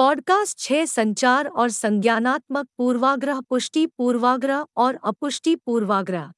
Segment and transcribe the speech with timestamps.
[0.00, 6.32] Podcast छह संचार और संज्ञानात्मक पूर्वाग्रह, पुष्टि पूर्वाग्रह और अपुष्टि पूर्वाग्रह।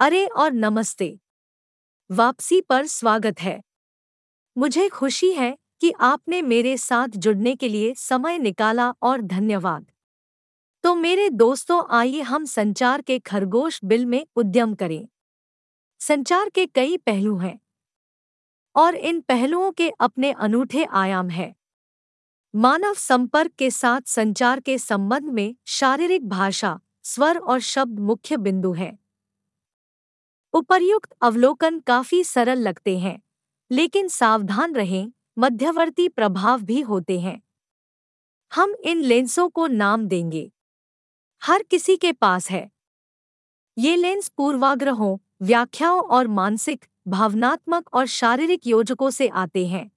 [0.00, 1.18] अरे और नमस्ते।
[2.10, 3.62] वापसी पर स्वागत है।
[4.58, 9.90] मुझे खुशी है कि आपने मेरे साथ जुड़ने के लिए समय निकाला और धन्यवाद।
[10.82, 15.08] तो मेरे दोस्तों, आइए हम संचार के खरगोश बिल में उद्यम करें।
[16.00, 17.60] संचार के कई पहलू हैं
[18.76, 21.54] और इन पहलुओं के अपने अनूठे आयाम हैं।
[22.56, 28.72] मानव संपर्क के साथ संचार के संबंध में शारीरिक भाषा, स्वर और शब्द मुख्य बिंदु
[28.72, 28.98] हैं।
[30.52, 33.22] उपर्युक्त अवलोकन काफ़ी सरल लगते हैं,
[33.70, 37.42] लेकिन सावधान रहें, मध्यवर्ती प्रभाव भी होते हैं।
[38.54, 40.52] हम इन लेंसों को नाम देंगे।
[41.44, 42.70] हर किसी के पास है।
[43.78, 49.93] ये लेंस पूर्वाग्रहों, व्याख्याओं और मानसिक, भावनात्मक और शारीरिक योजकों से आते हैं।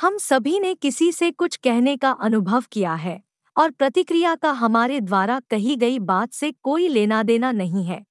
[0.00, 3.20] हम सभी ने किसी से कुछ कहने का अनुभव किया है
[3.56, 8.04] और प्रतिक्रिया का हमारे द्वारा कही गई बात से कोई लेना देना नहीं है।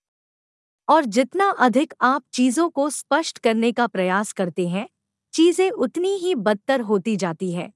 [0.87, 4.87] और जितना अधिक आप चीज़ों को स्पष्ट करने का प्रयास करते हैं,
[5.33, 7.71] चीज़ें उतनी ही बदतर होती जाती है।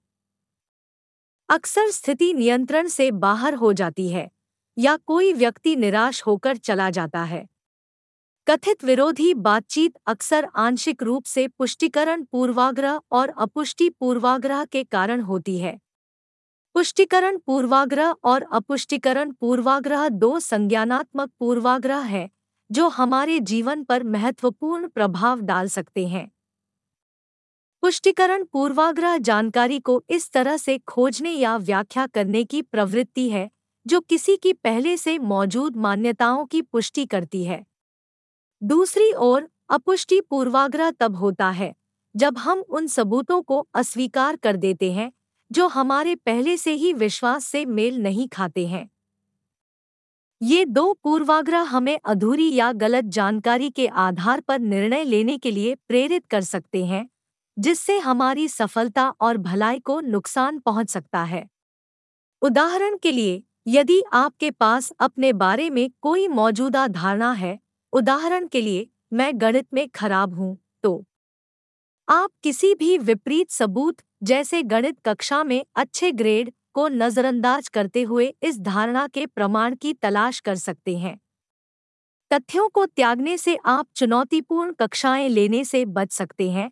[1.49, 4.29] अक्सर स्थिति नियंत्रण से बाहर हो जाती है
[4.77, 7.47] या कोई व्यक्ति निराश होकर चला जाता है।
[8.47, 15.59] कथित विरोधी बातचीत अक्सर आंशिक रूप से पुष्टिकरण पूर्वाग्रह और अपुष्टि पूर्वाग्रह के कारण होती
[15.59, 15.79] है।
[16.73, 22.29] पुष्टिकरण पूर्वाग्रह और अपुष्टिकरण पूर्वाग्रह दो संज्ञानात्मक पूर्वाग्रह हैं,
[22.71, 26.31] जो हमारे जीवन पर महत्वपूर्ण प्रभाव डाल सकते हैं।
[27.81, 33.49] पुष्टिकरण पूर्वाग्रह जानकारी को इस तरह से खोजने या व्याख्या करने की प्रवृत्ति है,
[33.87, 37.72] जो किसी की पहले से मौजूद मान्यताओं की पुष्टि करती है।
[38.63, 41.75] दूसरी ओर अपुष्टि पूर्वाग्रह तब होता है,
[42.15, 45.11] जब हम उन सबूतों को अस्वीकार कर देते हैं,
[45.51, 48.89] जो हमारे पहले से ही विश्वास से मेल नहीं खाते हैं।
[50.41, 55.75] ये दो पूर्वाग्रह हमें अधूरी या गलत जानकारी के आधार पर निर्णय लेने के लिए
[55.75, 57.09] प्रेरित कर सकते हैं,
[57.59, 61.47] जिससे हमारी सफलता और भलाई को नुकसान पहुँच सकता है।
[62.41, 67.62] उदाहरण के लिए, यदि आपके पास अपने बारे में कोई मौजूदा धारणा है
[67.93, 71.03] उदाहरण के लिए, मैं गणित में खराब हूँ तो।
[72.07, 78.33] आप किसी भी विपरीत सबूत, जैसे गणित कक्षा में अच्छे ग्रेड को नजरअंदाज करते हुए
[78.43, 81.19] इस धारणा के प्रमाण की तलाश कर सकते हैं।
[82.31, 86.71] तथ्यों को त्यागने से आप चुनौतीपूर्ण कक्षाएँ लेने से बच सकते हैं,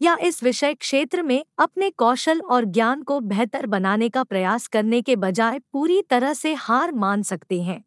[0.00, 5.02] या इस विषय क्षेत्र में अपने कौशल और ज्ञान को बेहतर बनाने का प्रयास करने
[5.02, 7.82] के बजाय पूरी तरह से हार मान सकते हैं।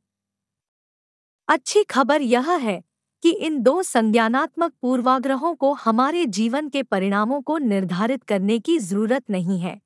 [1.48, 2.84] अच्छी खबर यह है
[3.24, 9.24] कि इन दो संज्ञानात्मक पूर्वाग्रहों को हमारे जीवन के परिणामों को निर्धारित करने की ज़रूरत
[9.30, 9.80] नहीं है।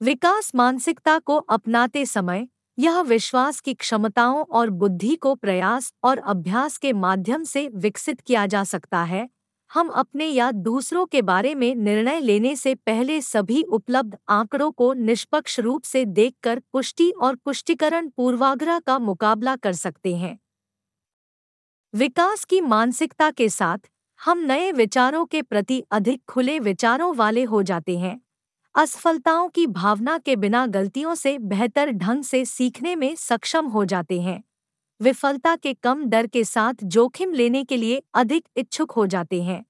[0.00, 2.46] विकास मानसिकता को अपनाते समय
[2.78, 8.46] यह विश्वास की क्षमताओं और बुद्धि को प्रयास और अभ्यास के माध्यम से विकसित किया
[8.46, 9.28] जा सकता है।
[9.70, 14.92] हम अपने या दूसरों के बारे में निर्णय लेने से पहले सभी उपलब्ध आंकड़ों को
[14.92, 20.38] निष्पक्ष रूप से देखकर पुष्टि और पुष्टिकरण पूर्वाग्रह का मुकाबला कर सकते हैं।
[21.94, 23.78] विकास की मानसिकता के साथ,
[24.24, 28.20] हम नए विचारों के प्रति अधिक खुले विचारों वाले हो जाते हैं।
[28.74, 34.20] असफलताओं की भावना के बिना गलतियों से बेहतर ढंग से सीखने में सक्षम हो जाते
[34.20, 34.44] हैं।
[35.00, 39.64] विफलता के कम डर के साथ जोखिम लेने के लिए अधिक इच्छुक हो जाते हैं।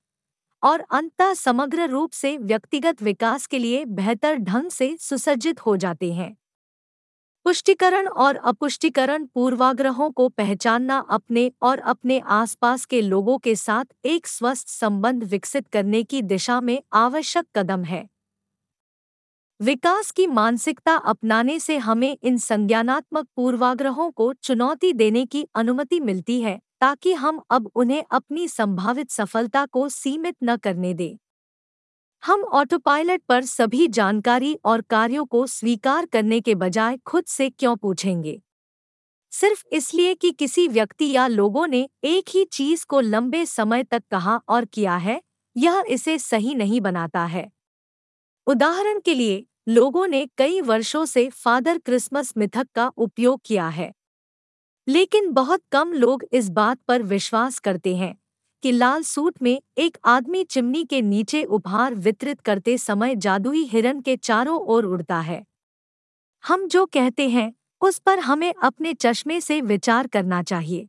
[0.62, 6.12] और अंततः समग्र रूप से व्यक्तिगत विकास के लिए बेहतर ढंग से सुसज्जित हो जाते
[6.12, 6.36] हैं।
[7.46, 14.26] पुष्टिकरण और अपुष्टिकरण पूर्वाग्रहों को पहचानना अपने और अपने आसपास के लोगों के साथ एक
[14.26, 18.08] स्वस्थ संबंध विकसित करने की दिशा में आवश्यक कदम है।
[19.60, 26.40] विकास की मानसिकता अपनाने से हमें इन संज्ञानात्मक पूर्वाग्रहों को चुनौती देने की अनुमति मिलती
[26.42, 31.16] है, ताकि हम अब उन्हें अपनी संभावित सफलता को सीमित न करने दें।
[32.22, 37.76] हम ऑटोपायलट पर सभी जानकारी और कार्यों को स्वीकार करने के बजाय खुद से क्यों
[37.76, 38.40] पूछेंगे?
[39.32, 44.02] सिर्फ़ इसलिए कि किसी व्यक्ति या लोगों ने एक ही चीज़ को लंबे समय तक
[44.10, 45.20] कहा और किया है,
[45.56, 47.50] यह इसे सही नहीं बनाता है।
[48.46, 53.92] उदाहरण के लिए, लोगों ने कई वर्षों से फादर क्रिसमस मिथक का उपयोग किया है।
[54.88, 58.16] लेकिन बहुत कम लोग इस बात पर विश्वास करते हैं।
[58.62, 64.00] कि लाल सूट में एक आदमी चिमनी के नीचे उपहार वितरित करते समय जादुई हिरन
[64.00, 65.44] के चारों ओर उड़ता है।
[66.44, 67.52] हम जो कहते हैं,
[67.82, 70.88] उस पर हमें अपने चश्मे से विचार करना चाहिए।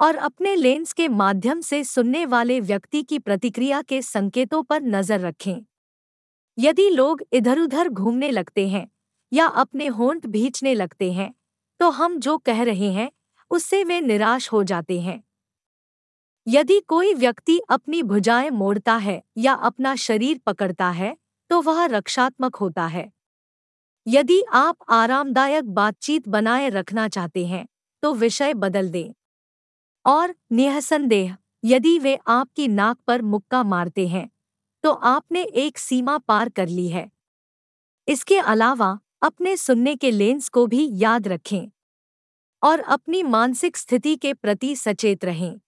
[0.00, 5.20] और अपने लेंस के माध्यम से सुनने वाले व्यक्ति की प्रतिक्रिया के संकेतों पर नज़र
[5.20, 5.64] रखें।
[6.58, 8.86] यदि लोग इधर उधर घूमने लगते हैं,
[9.32, 11.32] या अपने होंठ भींचने लगते हैं
[11.80, 13.10] तो हम जो कह रहे हैं,
[13.50, 15.22] उससे वे निराश हो जाते हैं।
[16.46, 21.16] यदि कोई व्यक्ति अपनी भुजाएँ मोड़ता है या अपना शरीर पकड़ता है
[21.50, 23.10] तो वह रक्षात्मक होता है।
[24.06, 27.66] यदि आप आरामदायक बातचीत बनाए रखना चाहते हैं
[28.02, 29.12] तो विषय बदल दें।
[30.04, 34.28] और निसंदेह, यदि वे आपकी नाक पर मुक्का मारते हैं
[34.84, 37.10] तो आपने एक सीमा पार कर ली है।
[38.08, 41.68] इसके अलावा, अपने सुनने के लेंस को भी याद रखें
[42.62, 45.60] और अपनी मानसिक स्थिति के प्रति सचेत रहें।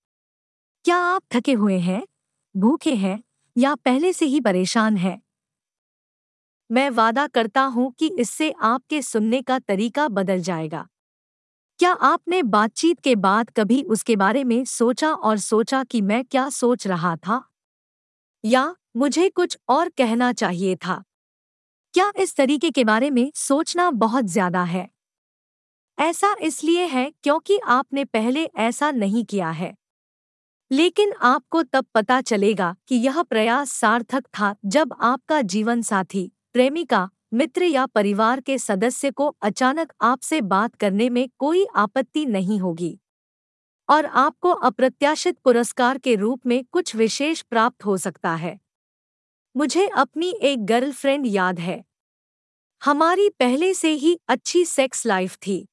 [0.84, 2.02] क्या आप थके हुए हैं,
[2.54, 3.22] भूखे हैं
[3.56, 5.20] या पहले से ही परेशान हैं?
[6.70, 10.86] मैं वादा करता हूँ कि इससे आपके सुनने का तरीका बदल जाएगा।
[11.80, 16.48] क्या आपने बातचीत के बाद कभी उसके बारे में सोचा और सोचा कि मैं क्या
[16.50, 17.42] सोच रहा था?
[18.44, 21.02] या मुझे कुछ और कहना चाहिए था?
[21.94, 24.88] क्या इस तरीके के बारे में सोचना बहुत ज़्यादा है?
[25.98, 29.74] ऐसा इसलिए है क्योंकि आपने पहले ऐसा नहीं किया है।
[30.72, 37.10] लेकिन आपको तब पता चलेगा कि यह प्रयास सार्थक था जब आपका जीवन साथी, प्रेमिका,
[37.34, 42.98] मित्र या परिवार के सदस्य को अचानक आपसे बात करने में कोई आपत्ति नहीं होगी।
[43.88, 48.60] और आपको अप्रत्याशित पुरस्कार के रूप में कुछ विशेष प्राप्त हो सकता है।
[49.56, 51.84] मुझे अपनी एक गर्लफ्रेंड याद है।
[52.82, 55.68] हमारी पहले से ही अच्छी सेक्स लाइफ थी।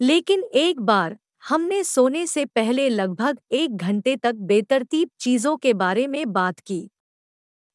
[0.00, 6.06] लेकिन एक बार हमने सोने से पहले लगभग एक घंटे तक बेतरतीब चीज़ों के बारे
[6.06, 6.90] में बात की।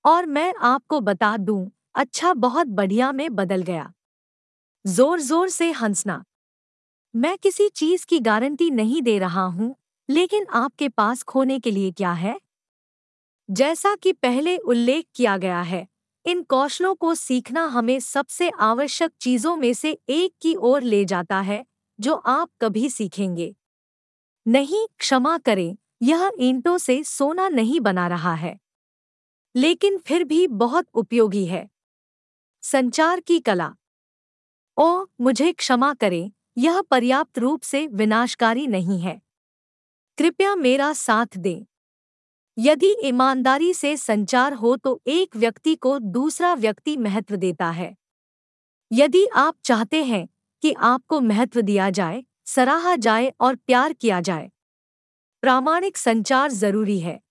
[0.05, 3.91] और मैं आपको बता दूँ अच्छा बहुत बढ़िया में बदल गया।
[4.85, 6.23] ज़ोर ज़ोर से हंसना।
[7.15, 9.75] मैं किसी चीज़ की गारंटी नहीं दे रहा हूँ,
[10.09, 12.39] लेकिन आपके पास खोने के लिए क्या है?
[13.49, 15.87] जैसा कि पहले उल्लेख किया गया है,
[16.25, 21.39] इन कौशलों को सीखना हमें सबसे आवश्यक चीज़ों में से एक की ओर ले जाता
[21.41, 21.65] है,
[21.99, 23.55] जो आप कभी सीखेंगे।
[24.47, 28.59] नहीं, क्षमा करें, यह ईंटों से सोना नहीं बना रहा है।
[29.55, 31.69] लेकिन फिर भी बहुत उपयोगी है।
[32.61, 33.75] संचार की कला।
[34.77, 39.21] ओ मुझे क्षमा करें, यह पर्याप्त रूप से विनाशकारी नहीं है।
[40.17, 41.65] कृपया मेरा साथ दें।
[42.57, 47.95] यदि ईमानदारी से संचार हो तो एक व्यक्ति को दूसरा व्यक्ति महत्व देता है।
[48.91, 50.27] यदि आप चाहते हैं
[50.61, 52.23] कि आपको महत्व दिया जाए
[52.55, 54.51] सराहा जाए और प्यार किया जाए।
[55.41, 57.21] प्रामाणिक संचार ज़रूरी है।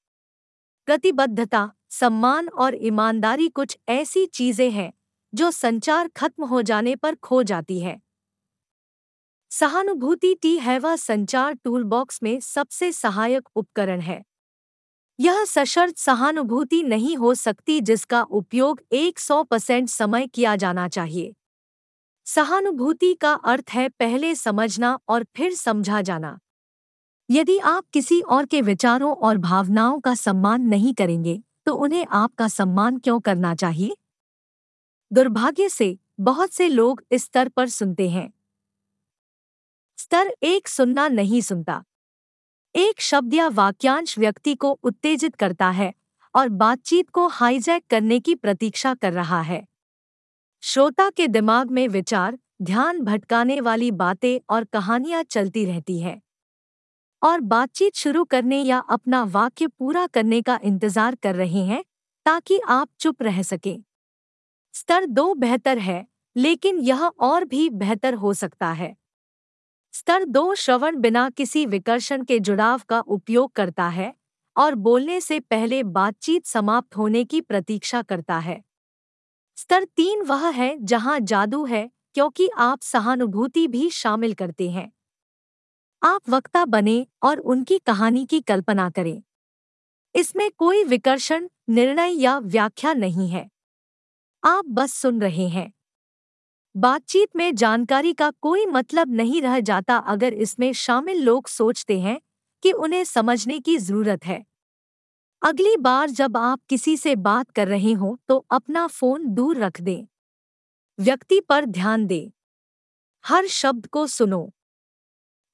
[0.87, 4.93] प्रतिबद्धता सम्मान और ईमानदारी कुछ ऐसी चीज़ें हैं,
[5.35, 8.01] जो संचार खत्म हो जाने पर खो जाती है।
[9.51, 14.25] सहानुभूति टी है वह संचार टूलबॉक्स में सबसे सहायक उपकरण है।
[15.21, 18.83] यह सशर्त सहानुभूति नहीं हो सकती जिसका उपयोग
[19.19, 21.35] 100 परसेंट समय किया जाना चाहिए।
[22.35, 26.39] सहानुभूति का अर्थ है पहले समझना और फिर समझा जाना।
[27.31, 32.49] यदि आप किसी और के विचारों और भावनाओं का सम्मान नहीं करेंगे तो उन्हें आपका
[32.49, 33.97] सम्मान क्यों करना चाहिए?
[35.13, 38.33] दुर्भाग्य से, बहुत से लोग इस स्तर पर सुनते हैं।
[39.99, 41.85] स्तर एक सुनना नहीं सुनता।
[42.75, 45.93] एक शब्द या वाक्यांश व्यक्ति को उत्तेजित करता है
[46.35, 49.70] और बातचीत को हाईजैक करने की प्रतीक्षा कर रहा है।
[50.63, 56.21] श्रोता के दिमाग में विचार, ध्यान भटकाने वाली बातें और कहानियाँ चलती रहती है।
[57.23, 61.85] और बातचीत शुरू करने या अपना वाक्य पूरा करने का इंतज़ार कर रहे हैं,
[62.27, 63.83] ताकि आप चुप रह सकें।
[64.75, 68.97] स्तर दो बेहतर है, लेकिन यह और भी बेहतर हो सकता है।
[69.93, 74.15] स्तर दो श्रवण बिना किसी विकर्षण के जुड़ाव का उपयोग करता है,
[74.57, 78.70] और बोलने से पहले बातचीत समाप्त होने की प्रतीक्षा करता है।
[79.61, 84.93] स्तर तीन वह है जहाँ जादू है, क्योंकि आप सहानुभूति भी शामिल करते हैं।
[86.03, 89.23] आप वक्ता बने और उनकी कहानी की कल्पना करें।
[90.15, 93.51] इसमें कोई विकर्षण, निर्णय या व्याख्या नहीं है।
[94.45, 95.73] आप बस सुन रहे हैं।
[96.77, 102.21] बातचीत में जानकारी का कोई मतलब नहीं रह जाता अगर इसमें शामिल लोग सोचते हैं
[102.63, 104.50] कि उन्हें समझने की ज़रूरत है।
[105.43, 109.81] अगली बार जब आप किसी से बात कर रहे हो तो अपना फ़ोन दूर रख
[109.81, 110.07] दें।
[110.99, 112.31] व्यक्ति पर ध्यान दें।
[113.25, 114.53] हर शब्द को सुनो।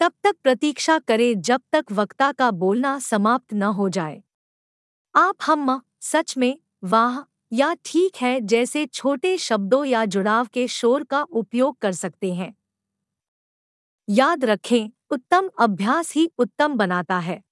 [0.01, 4.23] तब तक प्रतीक्षा करें, जब तक वक्ता का बोलना समाप्त न हो जाए।
[5.17, 7.19] आप हम सच में, वाह,
[7.53, 12.57] या ठीक है जैसे छोटे शब्दों या जुड़ाव के शोर का उपयोग कर सकते हैं।
[14.09, 17.43] याद रखें, उत्तम अभ्यास ही उत्तम बनाता है।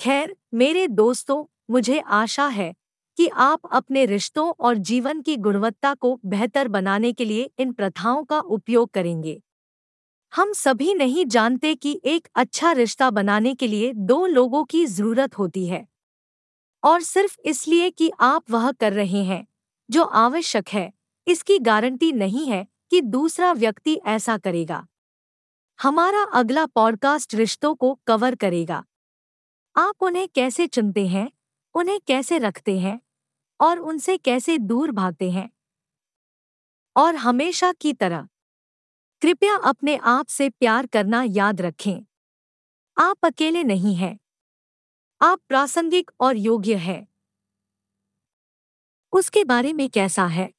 [0.00, 2.74] खैर, मेरे दोस्तों, मुझे आशा है
[3.16, 8.24] कि आप अपने रिश्तों और जीवन की गुणवत्ता को बेहतर बनाने के लिए इन प्रथाओं
[8.24, 9.42] का उपयोग करेंगे।
[10.34, 15.38] हम सभी नहीं जानते कि एक अच्छा रिश्ता बनाने के लिए दो लोगों की ज़रूरत
[15.38, 15.88] होती है।
[16.84, 19.46] और सिर्फ़ इसलिए कि आप वह कर रहे हैं,
[19.90, 20.92] जो आवश्यक है,
[21.26, 24.86] इसकी गारंटी नहीं है कि दूसरा व्यक्ति ऐसा करेगा।
[25.82, 28.84] हमारा अगला पॉडकास्ट रिश्तों को कवर करेगा।
[29.76, 31.32] आप उन्हें कैसे चुनते हैं,
[31.74, 33.00] उन्हें कैसे रखते हैं
[33.60, 35.50] और उनसे कैसे दूर भागते हैं?
[36.96, 38.28] और हमेशा की तरह,
[39.22, 42.06] कृपया अपने आप से प्यार करना याद रखें।
[42.98, 44.18] आप अकेले नहीं हैं।
[45.22, 47.08] आप प्रासंगिक और योग्य हैं।
[49.12, 50.50] उसके बारे में कैसा है?